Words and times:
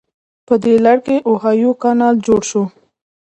په 0.47 0.53
دې 0.63 0.75
لړ 0.85 0.97
کې 1.05 1.15
اوهایو 1.27 1.71
کانال 1.83 2.15
جوړ 2.27 2.41
شو. 2.49 2.63